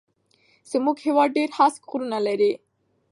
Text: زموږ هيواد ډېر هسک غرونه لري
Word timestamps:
زموږ 0.71 0.97
هيواد 1.05 1.29
ډېر 1.37 1.49
هسک 1.57 1.81
غرونه 1.89 2.19
لري 2.27 2.51